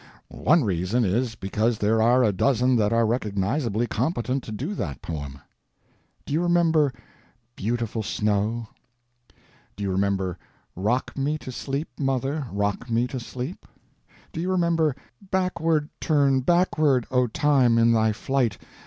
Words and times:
One 0.31 0.63
reason 0.63 1.05
is, 1.05 1.35
because 1.35 1.77
there 1.77 2.01
are 2.01 2.23
a 2.23 2.31
dozen 2.31 2.75
that 2.77 2.91
are 2.91 3.05
recognizably 3.05 3.85
competent 3.85 4.41
to 4.45 4.51
do 4.51 4.73
that 4.73 4.99
poem. 5.03 5.37
Do 6.25 6.33
you 6.33 6.41
remember 6.41 6.91
"Beautiful 7.55 8.01
Snow"? 8.01 8.69
Do 9.75 9.83
you 9.83 9.91
remember 9.91 10.39
"Rock 10.75 11.15
Me 11.15 11.37
to 11.37 11.51
Sleep, 11.51 11.87
Mother, 11.99 12.47
Rock 12.51 12.89
Me 12.89 13.05
to 13.09 13.19
Sleep"? 13.19 13.63
Do 14.33 14.41
you 14.41 14.49
remember 14.49 14.95
"Backward, 15.29 15.87
turn, 15.99 16.39
backward, 16.39 17.05
O 17.11 17.27
Time, 17.27 17.77
in 17.77 17.91
thy 17.91 18.11
flight! 18.11 18.57